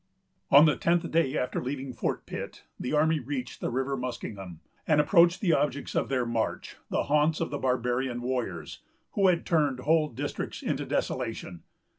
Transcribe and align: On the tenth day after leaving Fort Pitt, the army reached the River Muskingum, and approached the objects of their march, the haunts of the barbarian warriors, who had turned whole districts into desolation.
On 0.49 0.65
the 0.65 0.75
tenth 0.77 1.11
day 1.11 1.37
after 1.37 1.61
leaving 1.61 1.93
Fort 1.93 2.25
Pitt, 2.25 2.63
the 2.79 2.91
army 2.91 3.19
reached 3.19 3.61
the 3.61 3.69
River 3.69 3.95
Muskingum, 3.95 4.59
and 4.87 4.99
approached 4.99 5.41
the 5.41 5.53
objects 5.53 5.93
of 5.93 6.09
their 6.09 6.25
march, 6.25 6.75
the 6.89 7.03
haunts 7.03 7.39
of 7.39 7.51
the 7.51 7.59
barbarian 7.59 8.23
warriors, 8.23 8.79
who 9.11 9.27
had 9.27 9.45
turned 9.45 9.81
whole 9.81 10.07
districts 10.09 10.63
into 10.63 10.87
desolation. 10.87 11.61